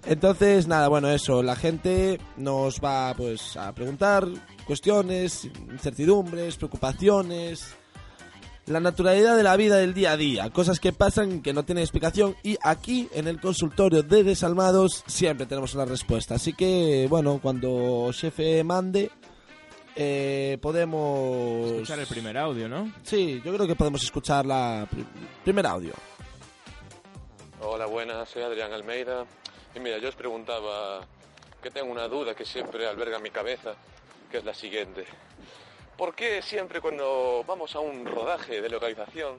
[0.08, 4.28] Entonces, nada, bueno, eso, la gente nos va pues a preguntar
[4.66, 7.76] cuestiones, incertidumbres, preocupaciones,
[8.68, 11.84] la naturalidad de la vida del día a día, cosas que pasan que no tienen
[11.84, 16.36] explicación y aquí en el consultorio de Desalmados siempre tenemos una respuesta.
[16.36, 19.10] Así que, bueno, cuando jefe mande,
[19.96, 21.72] eh, podemos...
[21.72, 22.94] Escuchar el primer audio, ¿no?
[23.04, 25.06] Sí, yo creo que podemos escuchar la pri-
[25.44, 25.94] primer audio.
[27.62, 29.26] Hola, buenas, soy Adrián Almeida.
[29.76, 31.02] Y mira, yo os preguntaba
[31.64, 33.74] que tengo una duda que siempre alberga mi cabeza,
[34.30, 35.06] que es la siguiente.
[35.98, 39.38] ¿Por qué siempre cuando vamos a un rodaje de localización,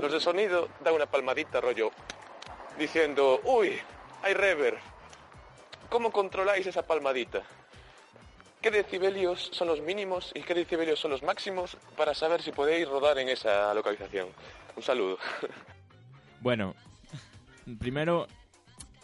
[0.00, 1.90] los de sonido dan una palmadita rollo
[2.78, 3.78] diciendo, uy,
[4.22, 4.78] hay reverb?
[5.90, 7.42] ¿Cómo controláis esa palmadita?
[8.62, 12.88] ¿Qué decibelios son los mínimos y qué decibelios son los máximos para saber si podéis
[12.88, 14.28] rodar en esa localización?
[14.76, 15.18] Un saludo.
[16.40, 16.74] Bueno,
[17.78, 18.26] primero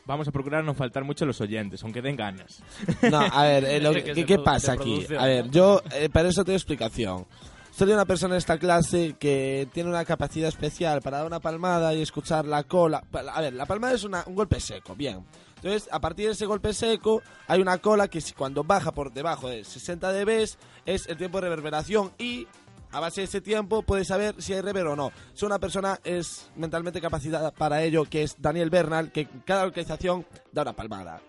[0.09, 2.61] vamos a procurar no faltar mucho a los oyentes, aunque den ganas.
[3.11, 5.07] No, a ver, eh, lo ¿qué produ- pasa aquí?
[5.17, 7.27] A ver, yo eh, para eso tengo explicación.
[7.71, 11.95] Soy una persona en esta clase que tiene una capacidad especial para dar una palmada
[11.95, 13.05] y escuchar la cola.
[13.33, 15.25] A ver, la palmada es una- un golpe seco, bien.
[15.57, 19.13] Entonces, a partir de ese golpe seco, hay una cola que si cuando baja por
[19.13, 20.49] debajo de 60 dB
[20.87, 22.47] es el tiempo de reverberación y
[22.93, 25.13] a base de ese tiempo puedes saber si hay reverb o no.
[25.35, 29.67] Si una persona es mentalmente capacitada para ello, que es Daniel Bernal, que en cada
[29.67, 31.21] localización da una palmada.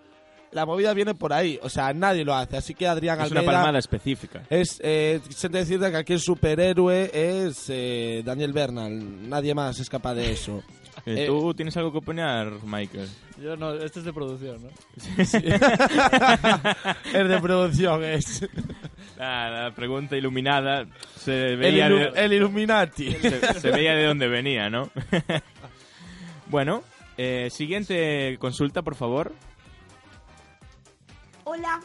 [0.51, 2.57] La movida viene por ahí, o sea, nadie lo hace.
[2.57, 4.41] Así que Adrián Es una Almeida palmada específica.
[4.49, 9.29] es, eh, siento decirte que aquí el superhéroe es eh, Daniel Bernal.
[9.29, 10.63] Nadie más es capaz de eso.
[11.05, 13.09] Eh, Eh, ¿Tú tienes algo que opinar, Michael?
[13.41, 14.69] Yo no, este es de producción, ¿no?
[15.17, 15.31] es
[17.29, 18.47] de producción, es.
[19.17, 20.85] La, la pregunta iluminada
[21.17, 23.11] se El, veía, ilu- de, el Illuminati.
[23.13, 24.89] se, se veía de dónde venía, ¿no?
[26.47, 26.83] bueno,
[27.17, 29.33] eh, siguiente consulta, por favor.
[31.43, 31.81] Hola,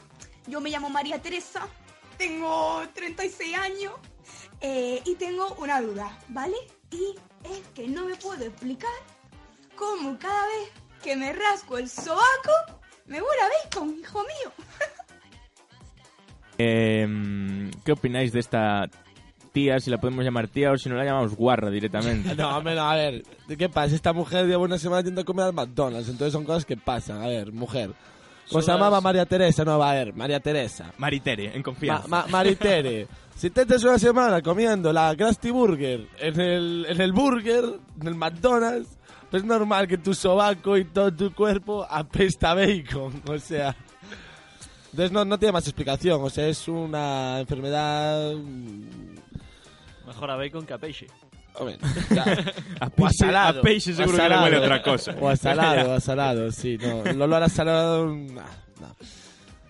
[0.46, 1.66] yo me llamo María Teresa,
[2.18, 3.92] tengo 36 años
[4.60, 6.56] eh, y tengo una duda, ¿vale?
[6.90, 7.14] Y
[7.50, 8.90] es que no me puedo explicar
[9.76, 10.70] cómo cada vez
[11.02, 12.52] que me rasco el sobaco
[13.06, 14.52] me vuela bacon, hijo mío.
[16.58, 18.88] Eh, ¿Qué opináis de esta
[19.52, 22.34] tía, si la podemos llamar tía o si no la llamamos guarra directamente?
[22.36, 23.22] No, hombre, no, a ver,
[23.58, 23.94] ¿qué pasa?
[23.94, 27.22] Esta mujer lleva una semana yendo a comer al McDonald's, entonces son cosas que pasan.
[27.22, 27.90] A ver, mujer.
[28.50, 29.64] ¿Cómo se llamaba María Teresa?
[29.64, 30.92] No, va a ver, María Teresa.
[30.98, 32.06] Maritere, en confianza.
[32.08, 33.08] Ma- ma- Maritere.
[33.34, 37.64] Si te estás una semana comiendo la Krusty Burger en el, en el burger,
[38.00, 38.96] en el McDonald's,
[39.36, 43.22] es normal que tu sobaco y todo tu cuerpo apesta a bacon.
[43.28, 43.74] O sea.
[44.90, 46.20] Entonces no, no tiene más explicación.
[46.22, 48.32] O sea, es una enfermedad.
[50.06, 51.06] Mejor a bacon que a peixe.
[51.54, 51.78] Hombre,
[52.08, 52.42] claro.
[52.80, 53.60] A O salado.
[53.60, 54.44] a peixe seguro que le salado.
[54.44, 55.16] huele otra cosa.
[55.20, 56.78] O a salado, a salado, sí.
[56.80, 58.06] No, el olor a salado...
[58.14, 58.42] nah,
[58.80, 58.92] nah.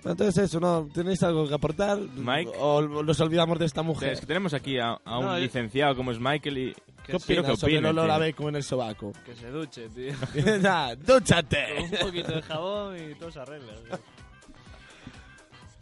[0.05, 0.87] Entonces eso, ¿no?
[0.93, 1.99] ¿Tenéis algo que aportar?
[1.99, 2.53] Mike.
[2.59, 4.13] ¿O nos olvidamos de esta mujer?
[4.13, 6.75] Es que tenemos aquí a, a un No, yo- licenciado como es Michael y...
[7.07, 9.13] ¿Qué opinas que sobre el olor a bacon en el sobaco?
[9.27, 10.15] Que se duche, tío.
[10.63, 11.67] Nah, ¡Dúchate!
[11.77, 13.73] Con un poquito de jabón y todo se arregla.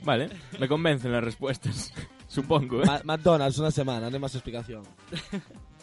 [0.04, 1.92] Vale, me convencen las respuestas.
[2.26, 2.86] Supongo, ¿eh?
[2.86, 4.82] Ma- McDonald's, una semana, no hay más explicación.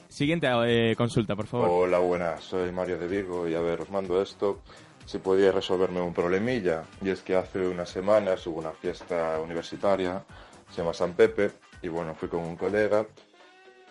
[0.09, 1.69] Siguiente eh, consulta, por favor.
[1.69, 4.61] Hola, buenas, soy Mario de Vigo y a ver, os mando esto.
[5.09, 10.23] Si podíais resolverme un problemilla, y es que hace unas semanas hubo una fiesta universitaria,
[10.69, 11.49] se llama San Pepe,
[11.81, 13.07] y bueno, fui con un colega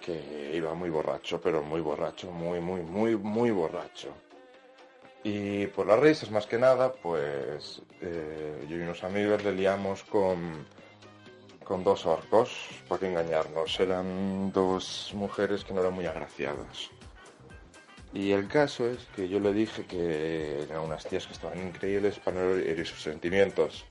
[0.00, 4.14] que iba muy borracho, pero muy borracho, muy, muy, muy, muy borracho.
[5.24, 10.04] Y por las risas, más que nada, pues eh, yo y unos amigos le liamos
[10.04, 10.68] con,
[11.64, 13.80] con dos orcos, para que engañarnos.
[13.80, 16.90] Eran dos mujeres que no eran muy agraciadas.
[18.12, 22.18] Y el caso es que yo le dije que eran unas tías que estaban increíbles
[22.18, 23.84] para no herir sus sentimientos.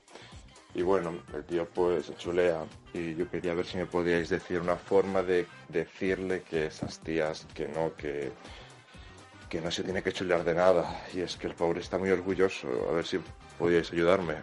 [0.74, 4.60] Y bueno, el tío pues se chulea y yo quería ver si me podíais decir
[4.60, 8.32] una forma de decirle que esas tías que no, que,
[9.48, 11.04] que no se tiene que chulear de nada.
[11.14, 12.68] Y es que el pobre está muy orgulloso.
[12.90, 13.20] A ver si
[13.58, 14.34] podíais ayudarme.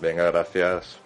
[0.00, 0.98] Venga, gracias.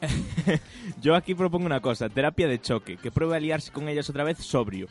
[1.00, 4.24] Yo aquí propongo una cosa, terapia de choque, que pruebe a liarse con ellas otra
[4.24, 4.88] vez sobrio.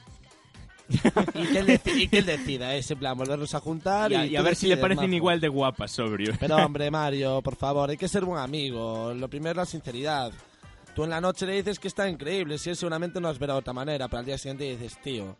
[0.93, 4.15] Y, que él deci- y que él decida, es en plan, volvernos a juntar Y
[4.15, 5.15] y, a, y a tú ver si le parecen majo.
[5.15, 6.33] igual de guapas sobrio.
[6.39, 9.13] Pero hombre, Mario, por favor, hay que ser buen amigo.
[9.13, 10.31] Lo primero es la sinceridad.
[10.95, 13.53] Tú en la noche le dices que está increíble, si él seguramente no las verá
[13.53, 15.37] de otra manera, pero al día siguiente dices, tío,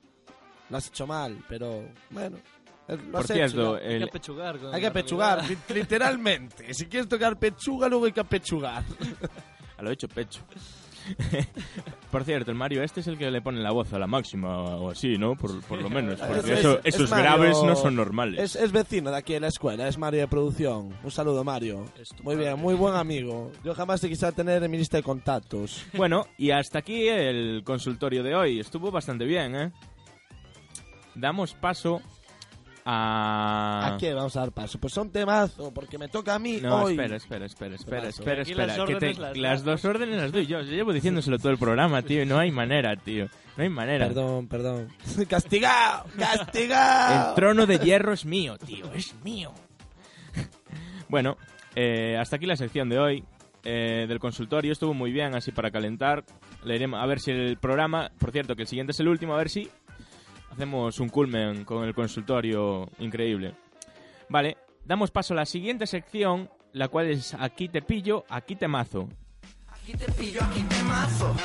[0.69, 2.37] lo has hecho mal, pero bueno.
[2.87, 3.85] lo Por has hecho, cierto, ya.
[3.85, 4.59] el- Hay que apechugar.
[4.71, 6.73] Hay que apechugar, literalmente.
[6.73, 8.83] Si quieres tocar pechuga, luego hay que apechugar.
[9.77, 10.41] A lo hecho pecho.
[12.11, 14.57] por cierto, el Mario este es el que le pone la voz a la máxima
[14.57, 15.35] o así, ¿no?
[15.35, 16.19] Por, por lo menos.
[16.19, 18.39] Porque Es- eso- es- es esos Mario- graves no son normales.
[18.39, 20.89] Es, es vecino de aquí de la escuela, es Mario de producción.
[21.03, 21.85] Un saludo, Mario.
[22.23, 23.51] Muy bien, muy buen amigo.
[23.63, 25.83] Yo jamás te quisiera tener en mi lista de contactos.
[25.93, 28.59] Bueno, y hasta aquí el consultorio de hoy.
[28.59, 29.71] Estuvo bastante bien, ¿eh?
[31.15, 32.01] Damos paso
[32.85, 33.93] a...
[33.93, 34.79] ¿A qué vamos a dar paso?
[34.79, 36.93] Pues son temazo, porque me toca a mí No, hoy.
[36.93, 38.21] espera, espera, espera, espera, Temazo.
[38.21, 38.65] espera, espera.
[38.67, 39.81] las que te- órdenes las las damos.
[39.83, 40.61] dos órdenes las doy yo.
[40.61, 42.21] Yo llevo diciéndoselo todo el programa, tío.
[42.23, 43.27] y No hay manera, tío.
[43.57, 44.07] No hay manera.
[44.07, 44.87] Perdón, perdón.
[45.29, 46.05] ¡Castigado!
[46.17, 47.29] ¡Castigado!
[47.29, 48.91] El trono de hierro es mío, tío.
[48.93, 49.51] Es mío.
[51.09, 51.37] bueno,
[51.75, 53.23] eh, hasta aquí la sección de hoy.
[53.63, 56.23] eh, del consultorio estuvo muy bien, así para calentar.
[56.63, 59.37] Leeremos a ver si el programa, por cierto, que el siguiente es el último, a
[59.37, 59.69] ver si
[60.51, 63.53] hacemos un culmen con el consultorio increíble.
[64.29, 68.67] Vale, damos paso a la siguiente sección, la cual es Aquí te pillo, aquí te
[68.67, 69.09] mazo.
[69.67, 71.35] Aquí te pillo, aquí te mazo.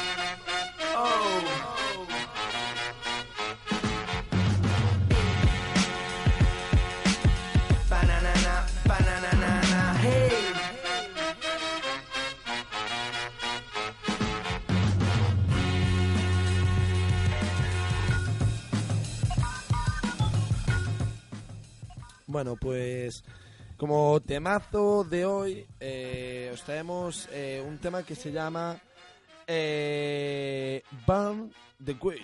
[22.37, 23.24] Bueno, pues
[23.78, 28.76] como temazo de hoy eh, os traemos eh, un tema que se llama
[29.47, 31.51] eh, Burn
[31.82, 32.20] the Witch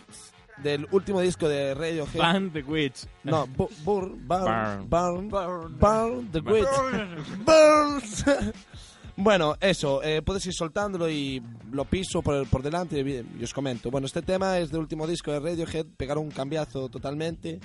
[0.62, 2.20] del último disco de Radiohead.
[2.34, 3.06] Burn the Witch.
[3.24, 5.30] No, bu- bur- burn, Burn.
[5.30, 6.60] burn, burn, the Burn.
[6.60, 7.38] Witch.
[7.46, 8.24] Burns.
[9.14, 13.90] Bueno, eso, eh, puedes ir soltándolo y lo piso por, por delante y os comento.
[13.90, 17.60] Bueno, este tema es del último disco de Radiohead, pegaron un cambiazo totalmente.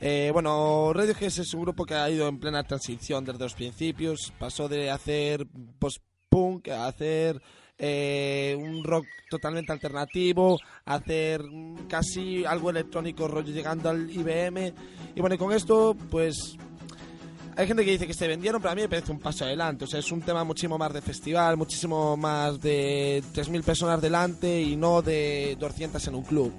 [0.00, 4.32] Eh, bueno, Radiohead es un grupo que ha ido en plena transición desde los principios.
[4.38, 5.46] Pasó de hacer
[5.78, 7.40] post-punk a hacer
[7.78, 11.42] eh, un rock totalmente alternativo, hacer
[11.88, 14.72] casi algo electrónico, rollo llegando al IBM.
[15.14, 16.56] Y bueno, y con esto, pues
[17.56, 19.84] hay gente que dice que se vendieron, pero a mí me parece un paso adelante.
[19.84, 24.60] O sea, es un tema muchísimo más de festival, muchísimo más de 3.000 personas delante
[24.60, 26.52] y no de 200 en un club.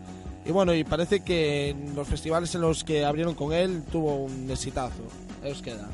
[0.48, 4.16] Y bueno, y parece que en los festivales en los que abrieron con él tuvo
[4.16, 5.04] un exitazo.
[5.44, 5.90] Os queda.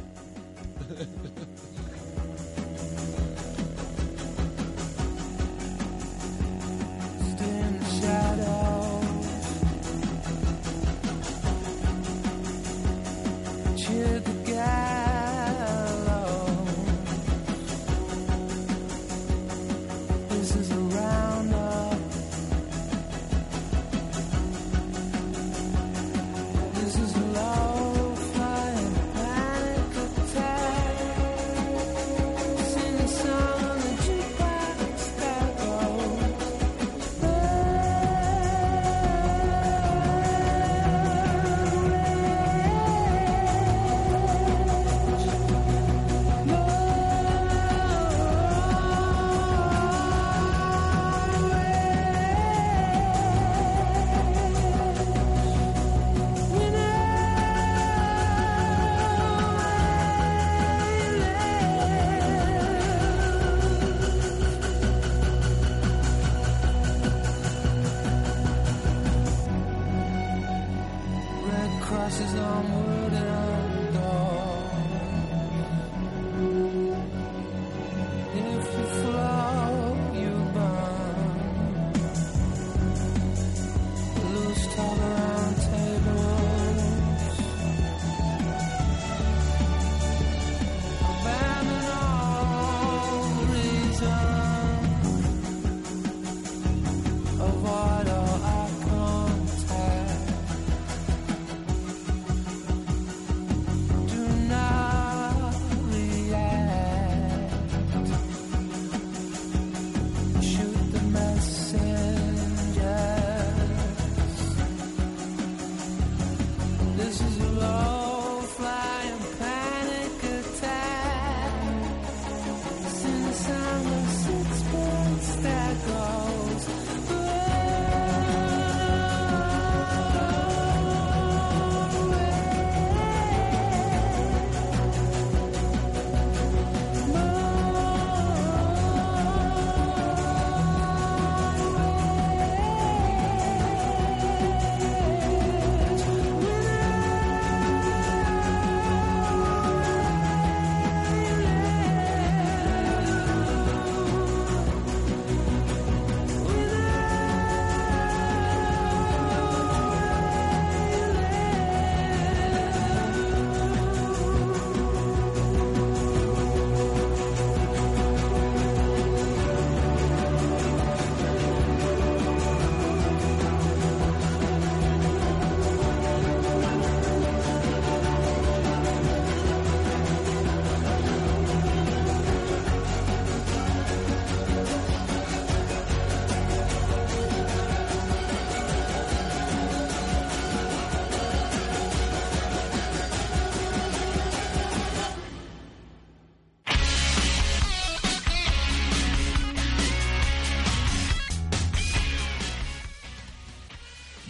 [71.82, 74.33] crosses on wooden doors.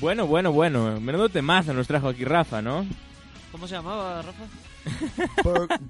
[0.04, 1.00] Bueno, bueno, bueno.
[1.00, 2.86] Menudo temazo nos trajo aquí Rafa, ¿no?
[3.54, 4.44] ¿Cómo se llamaba, Rafa?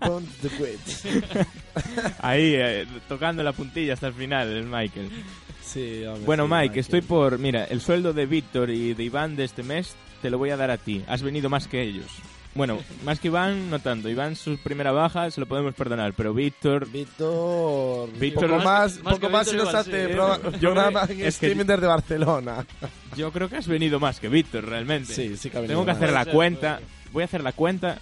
[0.05, 1.24] Burn the Witch.
[2.20, 5.09] Ahí, eh, tocando la puntilla hasta el final, el Michael.
[5.64, 6.80] Sí, hombre, Bueno, sí, Mike, Michael.
[6.80, 7.39] estoy por...
[7.39, 10.57] Mira, el sueldo de Víctor y de Iván de este mes te lo voy a
[10.57, 11.03] dar a ti.
[11.07, 12.05] Has venido más que ellos.
[12.56, 14.10] Bueno, más que Iván, no tanto.
[14.10, 16.14] Iván, su primera baja, se lo podemos perdonar.
[16.14, 16.88] Pero Víctor...
[16.88, 18.12] Víctor...
[18.20, 20.14] Víctor poco más, más poco más Víctor si nos hace sí.
[20.14, 22.66] pro- Yo programa en es que- streaming desde Barcelona.
[23.18, 25.14] Yo creo que has venido más que Víctor, realmente.
[25.14, 26.01] Sí, sí que ha venido Tengo que más.
[26.04, 26.80] hacer la cuenta.
[27.12, 27.97] Voy a hacer la cuenta.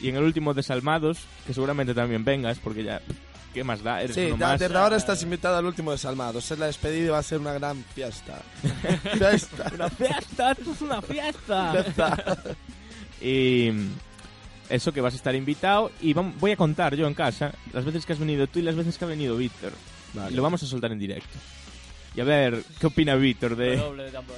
[0.00, 3.00] Y en el último Desalmados, que seguramente también vengas, porque ya...
[3.54, 4.02] ¿Qué más da?
[4.02, 4.58] Eres Sí, uno más.
[4.58, 6.40] desde ahora estás invitado al último desalmado.
[6.40, 8.42] Es la despedida y va a ser una gran fiesta.
[9.16, 9.70] fiesta.
[9.76, 10.50] ¡Una fiesta!
[10.52, 11.72] ¡Esto es una fiesta!
[11.84, 12.42] Fiesta.
[13.20, 13.70] Y
[14.68, 18.06] eso que vas a estar invitado y voy a contar yo en casa las veces
[18.06, 19.72] que has venido tú y las veces que ha venido Víctor.
[20.14, 20.34] Vale.
[20.34, 21.38] Lo vamos a soltar en directo.
[22.16, 23.70] Y a ver, ¿qué opina Víctor de...?
[23.70, 24.36] Redoble de tambor.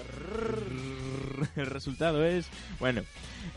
[1.56, 2.46] El resultado es...
[2.80, 3.02] Bueno,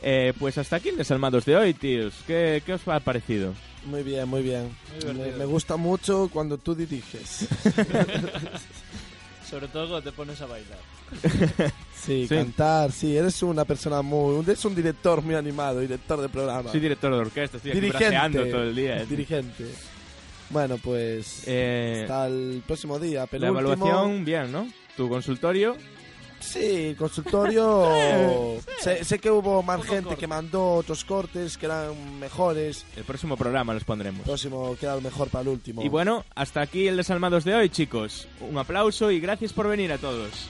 [0.02, 2.14] eh, pues hasta aquí el Desalmados de hoy, tíos.
[2.28, 3.54] ¿Qué, qué os ha parecido?
[3.86, 4.76] Muy bien, muy bien.
[5.06, 7.48] Muy me, me gusta mucho cuando tú diriges.
[9.50, 10.80] Sobre todo cuando te pones a bailar.
[12.00, 12.34] Sí, Sí.
[12.36, 14.42] cantar, sí, eres una persona muy...
[14.44, 16.72] Eres un director muy animado, director de programa.
[16.72, 19.02] Soy director de orquesta, estoy aquí braceando todo el día.
[19.02, 19.06] eh.
[19.06, 19.66] Dirigente.
[20.50, 23.22] Bueno, pues Eh, hasta el próximo día.
[23.22, 23.60] la penúltimo.
[23.60, 24.68] evaluación, bien, ¿no?
[24.96, 25.76] Tu consultorio...
[26.40, 27.90] Sí, consultorio.
[28.80, 32.86] Sí, sé, sé que hubo más gente que mandó otros cortes que eran mejores.
[32.96, 34.22] El próximo programa los pondremos.
[34.22, 35.84] próximo queda lo mejor para el último.
[35.84, 38.28] Y bueno, hasta aquí el Desalmados de hoy, chicos.
[38.40, 40.50] Un aplauso y gracias por venir a todos.